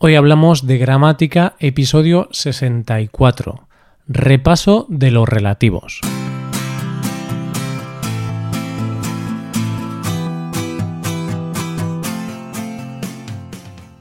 [0.00, 3.66] Hoy hablamos de gramática, episodio 64.
[4.06, 6.00] Repaso de los relativos.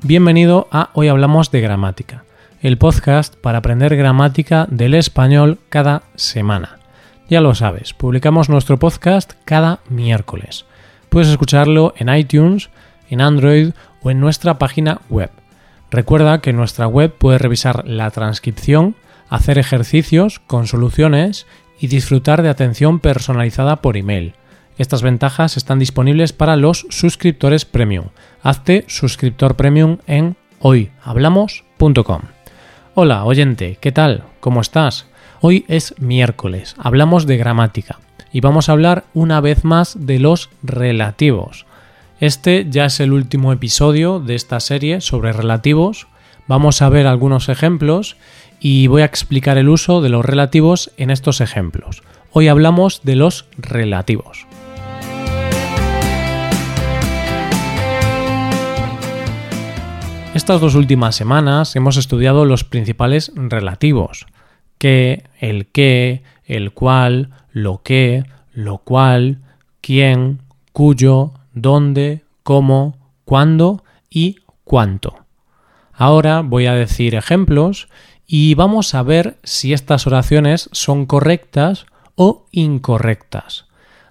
[0.03, 2.25] Bienvenido a Hoy Hablamos de Gramática,
[2.61, 6.77] el podcast para aprender gramática del español cada semana.
[7.27, 10.67] Ya lo sabes, publicamos nuestro podcast cada miércoles.
[11.09, 12.69] Puedes escucharlo en iTunes,
[13.09, 13.71] en Android
[14.03, 15.31] o en nuestra página web
[15.89, 18.95] Recuerda que en nuestra web puedes revisar la transcripción,
[19.29, 21.45] hacer ejercicios con soluciones
[21.79, 24.33] y disfrutar de atención personalizada por email.
[24.77, 28.07] Estas ventajas están disponibles para los suscriptores premium.
[28.43, 32.21] Hazte suscriptor premium en hoyhablamos.com.
[32.93, 34.23] Hola, oyente, ¿qué tal?
[34.39, 35.07] ¿Cómo estás?
[35.39, 37.99] Hoy es miércoles, hablamos de gramática
[38.33, 41.66] y vamos a hablar una vez más de los relativos.
[42.19, 46.07] Este ya es el último episodio de esta serie sobre relativos.
[46.47, 48.17] Vamos a ver algunos ejemplos
[48.59, 52.01] y voy a explicar el uso de los relativos en estos ejemplos.
[52.31, 54.47] Hoy hablamos de los relativos.
[60.33, 64.25] Estas dos últimas semanas hemos estudiado los principales relativos.
[64.79, 69.37] Que, el qué, el cual, lo que, lo cual,
[69.81, 70.41] quién,
[70.73, 75.17] cuyo, dónde, cómo, cuándo y cuánto.
[75.93, 77.89] Ahora voy a decir ejemplos
[78.25, 83.65] y vamos a ver si estas oraciones son correctas o incorrectas.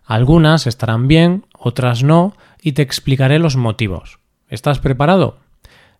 [0.04, 4.18] Algunas estarán bien, otras no, y te explicaré los motivos.
[4.48, 5.38] ¿Estás preparado?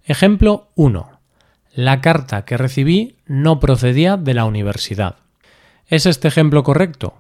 [0.05, 1.11] Ejemplo 1.
[1.75, 5.17] La carta que recibí no procedía de la universidad.
[5.89, 7.15] ¿Es este ejemplo correcto?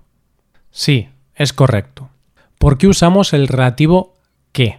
[0.70, 2.10] Sí, es correcto.
[2.58, 4.15] ¿Por qué usamos el relativo
[4.56, 4.78] ¿Qué?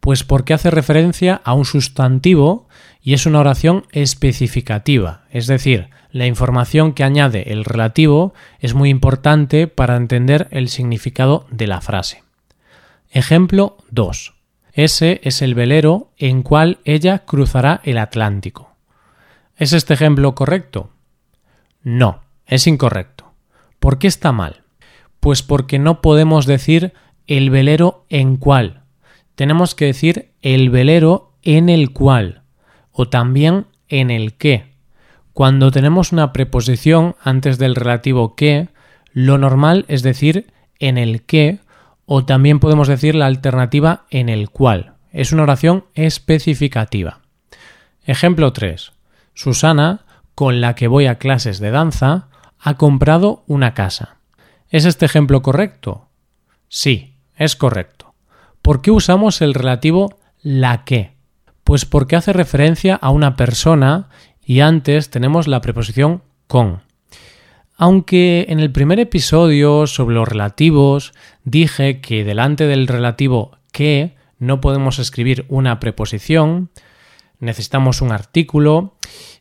[0.00, 2.68] Pues porque hace referencia a un sustantivo
[3.00, 8.90] y es una oración especificativa, es decir, la información que añade el relativo es muy
[8.90, 12.22] importante para entender el significado de la frase.
[13.10, 14.34] Ejemplo 2.
[14.74, 18.72] Ese es el velero en cual ella cruzará el Atlántico.
[19.56, 20.90] ¿Es este ejemplo correcto?
[21.82, 23.32] No, es incorrecto.
[23.80, 24.60] ¿Por qué está mal?
[25.18, 26.92] Pues porque no podemos decir
[27.26, 28.81] el velero en cual,
[29.34, 32.42] tenemos que decir el velero en el cual
[32.92, 34.72] o también en el que.
[35.32, 38.68] Cuando tenemos una preposición antes del relativo que,
[39.12, 41.60] lo normal es decir en el que
[42.04, 44.94] o también podemos decir la alternativa en el cual.
[45.12, 47.20] Es una oración especificativa.
[48.04, 48.92] Ejemplo 3.
[49.34, 50.04] Susana,
[50.34, 52.28] con la que voy a clases de danza,
[52.58, 54.16] ha comprado una casa.
[54.68, 56.08] ¿Es este ejemplo correcto?
[56.68, 58.01] Sí, es correcto.
[58.62, 61.12] ¿Por qué usamos el relativo la que?
[61.64, 64.08] Pues porque hace referencia a una persona
[64.44, 66.82] y antes tenemos la preposición con.
[67.76, 71.12] Aunque en el primer episodio sobre los relativos
[71.42, 76.70] dije que delante del relativo que no podemos escribir una preposición,
[77.40, 78.94] necesitamos un artículo,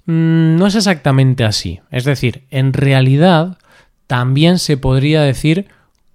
[0.06, 1.82] mm, no es exactamente así.
[1.92, 3.60] Es decir, en realidad
[4.08, 5.68] también se podría decir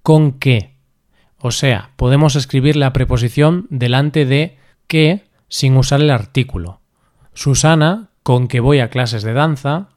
[0.02, 0.75] con qué.
[1.46, 4.58] O sea, podemos escribir la preposición delante de
[4.88, 6.80] que sin usar el artículo.
[7.34, 9.90] Susana, con que voy a clases de danza,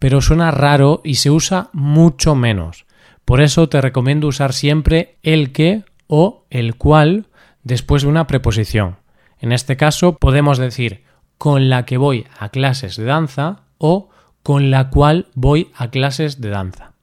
[0.00, 2.86] pero suena raro y se usa mucho menos.
[3.24, 7.26] Por eso te recomiendo usar siempre el que o el cual
[7.62, 8.96] después de una preposición.
[9.38, 11.04] En este caso podemos decir
[11.38, 14.10] con la que voy a clases de danza o
[14.42, 16.94] con la cual voy a clases de danza.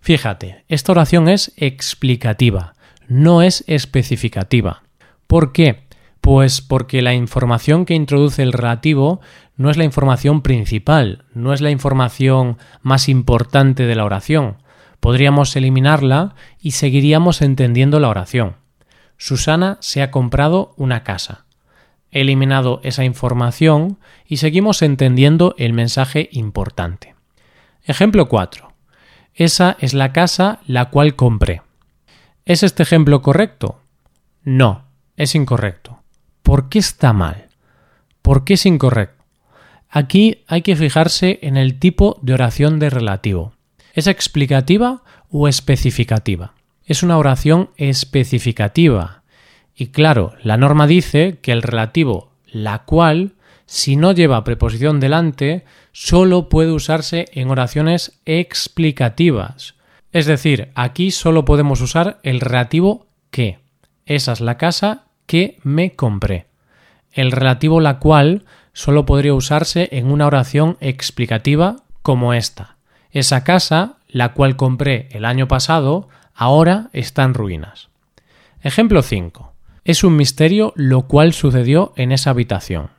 [0.00, 2.72] Fíjate, esta oración es explicativa
[3.12, 4.84] no es especificativa.
[5.26, 5.84] ¿Por qué?
[6.22, 9.20] Pues porque la información que introduce el relativo
[9.56, 14.56] no es la información principal, no es la información más importante de la oración.
[14.98, 18.56] Podríamos eliminarla y seguiríamos entendiendo la oración.
[19.18, 21.44] Susana se ha comprado una casa.
[22.12, 27.14] He eliminado esa información y seguimos entendiendo el mensaje importante.
[27.84, 28.72] Ejemplo 4.
[29.34, 31.62] Esa es la casa la cual compré.
[32.44, 33.80] ¿Es este ejemplo correcto?
[34.42, 34.84] No,
[35.16, 36.02] es incorrecto.
[36.42, 37.48] ¿Por qué está mal?
[38.20, 39.22] ¿Por qué es incorrecto?
[39.88, 43.52] Aquí hay que fijarse en el tipo de oración de relativo.
[43.94, 46.54] ¿Es explicativa o especificativa?
[46.84, 49.22] Es una oración especificativa.
[49.74, 53.32] Y claro, la norma dice que el relativo la cual,
[53.66, 59.74] si no lleva preposición delante, solo puede usarse en oraciones explicativas.
[60.12, 63.58] Es decir, aquí solo podemos usar el relativo que.
[64.04, 66.46] Esa es la casa que me compré.
[67.12, 72.76] El relativo la cual solo podría usarse en una oración explicativa como esta.
[73.10, 77.88] Esa casa, la cual compré el año pasado, ahora está en ruinas.
[78.62, 79.52] Ejemplo 5.
[79.84, 82.90] Es un misterio lo cual sucedió en esa habitación.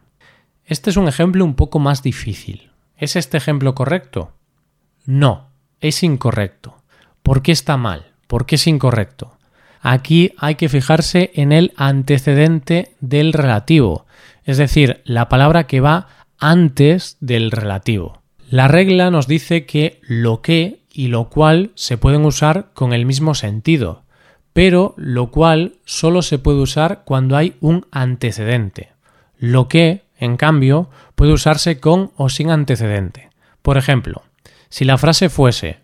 [0.65, 2.71] Este es un ejemplo un poco más difícil.
[2.97, 4.31] ¿Es este ejemplo correcto?
[5.05, 5.49] No,
[5.79, 6.82] es incorrecto.
[7.23, 8.11] ¿Por qué está mal?
[8.27, 9.37] ¿Por qué es incorrecto?
[9.79, 14.05] Aquí hay que fijarse en el antecedente del relativo,
[14.43, 18.21] es decir, la palabra que va antes del relativo.
[18.49, 23.05] La regla nos dice que lo que y lo cual se pueden usar con el
[23.05, 24.03] mismo sentido,
[24.51, 28.91] pero lo cual solo se puede usar cuando hay un antecedente.
[29.37, 33.29] Lo que, en cambio, puede usarse con o sin antecedente.
[33.61, 34.23] Por ejemplo,
[34.69, 35.82] si la frase fuese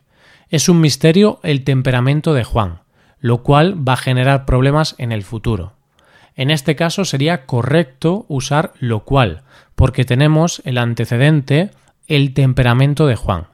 [0.49, 2.81] es un misterio el temperamento de Juan,
[3.19, 5.73] lo cual va a generar problemas en el futuro.
[6.35, 9.43] En este caso sería correcto usar lo cual,
[9.75, 11.71] porque tenemos el antecedente
[12.07, 13.47] el temperamento de Juan.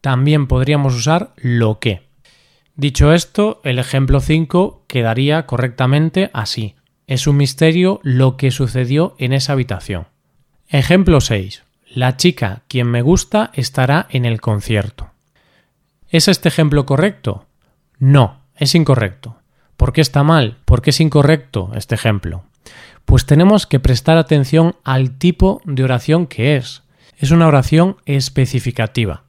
[0.00, 2.02] También podríamos usar lo que.
[2.76, 6.76] Dicho esto, el ejemplo 5 quedaría correctamente así.
[7.06, 10.06] Es un misterio lo que sucedió en esa habitación.
[10.68, 11.64] Ejemplo 6.
[11.94, 15.10] La chica quien me gusta estará en el concierto.
[16.10, 17.44] ¿Es este ejemplo correcto?
[17.98, 19.36] No, es incorrecto.
[19.76, 20.56] ¿Por qué está mal?
[20.64, 22.44] ¿Por qué es incorrecto este ejemplo?
[23.04, 26.82] Pues tenemos que prestar atención al tipo de oración que es.
[27.18, 29.24] Es una oración especificativa.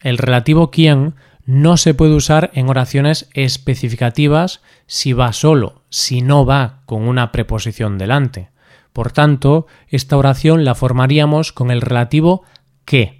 [0.00, 1.14] El relativo quién
[1.44, 7.30] no se puede usar en oraciones especificativas si va solo, si no va con una
[7.30, 8.50] preposición delante.
[8.92, 12.42] Por tanto, esta oración la formaríamos con el relativo
[12.84, 13.15] que.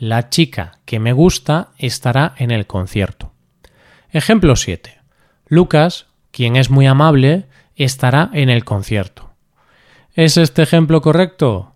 [0.00, 3.34] La chica que me gusta estará en el concierto.
[4.10, 4.98] Ejemplo 7.
[5.46, 9.34] Lucas, quien es muy amable, estará en el concierto.
[10.14, 11.74] ¿Es este ejemplo correcto?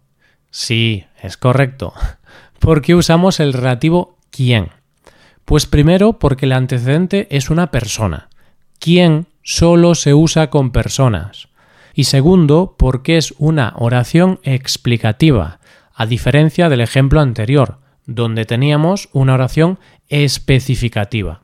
[0.50, 1.92] Sí, es correcto.
[2.60, 4.70] ¿Por qué usamos el relativo quién?
[5.44, 8.30] Pues primero porque el antecedente es una persona.
[8.78, 11.48] ¿Quién solo se usa con personas?
[11.92, 15.60] Y segundo, porque es una oración explicativa,
[15.92, 19.78] a diferencia del ejemplo anterior, donde teníamos una oración
[20.08, 21.42] especificativa.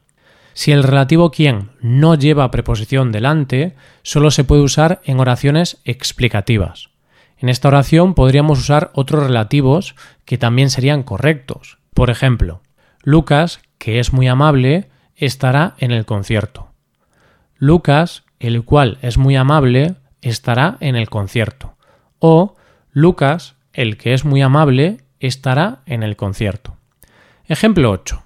[0.52, 6.90] Si el relativo quién no lleva preposición delante, solo se puede usar en oraciones explicativas.
[7.38, 11.78] En esta oración podríamos usar otros relativos que también serían correctos.
[11.94, 12.60] Por ejemplo,
[13.02, 16.70] Lucas, que es muy amable, estará en el concierto.
[17.56, 21.76] Lucas, el cual es muy amable, estará en el concierto.
[22.18, 22.56] O
[22.90, 26.76] Lucas, el que es muy amable, estará en el concierto.
[27.46, 28.22] Ejemplo 8.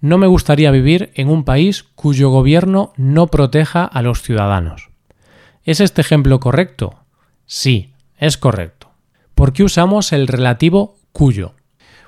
[0.00, 4.90] No me gustaría vivir en un país cuyo gobierno no proteja a los ciudadanos.
[5.64, 6.98] ¿Es este ejemplo correcto?
[7.46, 8.90] Sí, es correcto.
[9.34, 11.54] ¿Por qué usamos el relativo cuyo?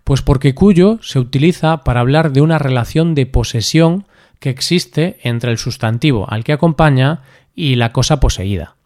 [0.03, 4.07] Pues porque cuyo se utiliza para hablar de una relación de posesión
[4.41, 7.23] que existe entre el sustantivo al que acompaña
[7.55, 8.77] y la cosa poseída.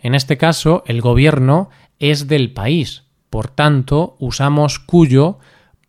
[0.00, 3.04] En este caso, el gobierno es del país,
[3.34, 5.40] por tanto, usamos cuyo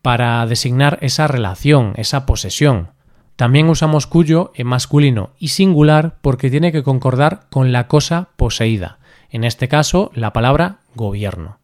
[0.02, 2.90] para designar esa relación, esa posesión.
[3.36, 8.98] También usamos cuyo en masculino y singular porque tiene que concordar con la cosa poseída,
[9.30, 11.60] en este caso la palabra gobierno.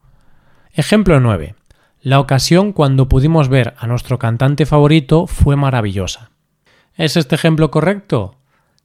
[0.73, 1.56] Ejemplo 9.
[2.00, 6.31] La ocasión cuando pudimos ver a nuestro cantante favorito fue maravillosa.
[6.94, 8.36] ¿Es este ejemplo correcto?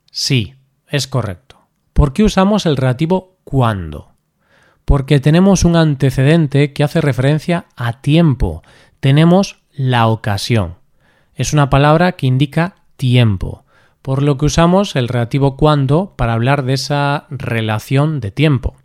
[0.09, 0.55] Sí,
[0.87, 1.59] es correcto.
[1.93, 4.16] ¿Por qué usamos el relativo cuando?
[4.87, 8.63] Porque tenemos un antecedente que hace referencia a tiempo,
[9.01, 10.75] tenemos la ocasión.
[11.35, 13.65] Es una palabra que indica tiempo,
[14.01, 18.77] por lo que usamos el relativo cuando para hablar de esa relación de tiempo.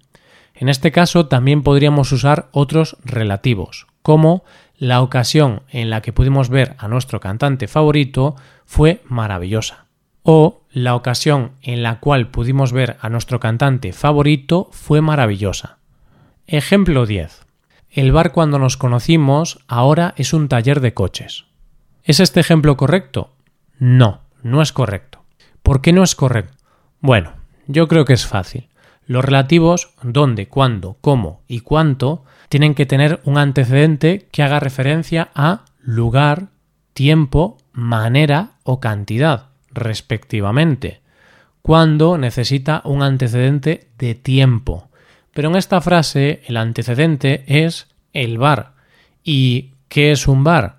[0.55, 4.43] En este caso también podríamos usar otros relativos, como
[4.79, 8.35] la ocasión en la que pudimos ver a nuestro cantante favorito
[8.67, 9.87] fue maravillosa.
[10.25, 15.79] O la ocasión en la cual pudimos ver a nuestro cantante favorito fue maravillosa.
[16.53, 17.47] Ejemplo 10.
[17.89, 21.47] El bar cuando nos conocimos ahora es un taller de coches.
[22.05, 23.35] ¿Es este ejemplo correcto?
[23.79, 25.25] No, no es correcto.
[25.63, 26.55] ¿Por qué no es correcto?
[27.01, 27.33] Bueno,
[27.69, 28.69] yo creo que es fácil.
[29.07, 35.31] Los relativos dónde, cuándo, cómo y cuánto tienen que tener un antecedente que haga referencia
[35.35, 36.49] a lugar,
[36.93, 41.01] tiempo, manera o cantidad, respectivamente.
[41.63, 44.91] Cuando necesita un antecedente de tiempo.
[45.33, 48.73] Pero en esta frase el antecedente es el bar.
[49.25, 50.79] ¿Y qué es un bar?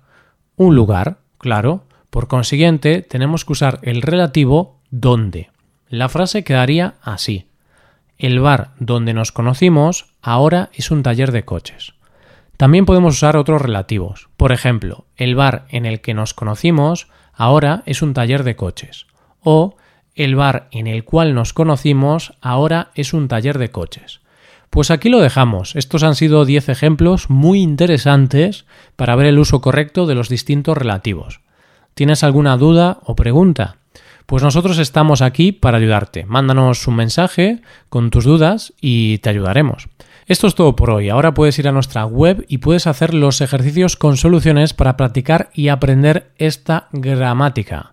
[0.56, 1.84] Un lugar, claro.
[2.10, 5.50] Por consiguiente, tenemos que usar el relativo donde.
[5.88, 7.48] La frase quedaría así.
[8.18, 11.94] El bar donde nos conocimos ahora es un taller de coches.
[12.56, 14.28] También podemos usar otros relativos.
[14.36, 19.06] Por ejemplo, el bar en el que nos conocimos ahora es un taller de coches.
[19.40, 19.76] O
[20.14, 24.20] el bar en el cual nos conocimos ahora es un taller de coches.
[24.74, 25.76] Pues aquí lo dejamos.
[25.76, 28.64] Estos han sido 10 ejemplos muy interesantes
[28.96, 31.38] para ver el uso correcto de los distintos relativos.
[31.94, 33.76] ¿Tienes alguna duda o pregunta?
[34.26, 36.26] Pues nosotros estamos aquí para ayudarte.
[36.26, 39.86] Mándanos un mensaje con tus dudas y te ayudaremos.
[40.26, 41.08] Esto es todo por hoy.
[41.08, 45.50] Ahora puedes ir a nuestra web y puedes hacer los ejercicios con soluciones para practicar
[45.54, 47.92] y aprender esta gramática.